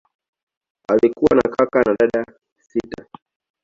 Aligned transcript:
Alikuwa 0.87 1.35
na 1.35 1.55
kaka 1.55 1.81
na 1.81 1.95
dada 1.99 2.25
sita. 2.59 3.05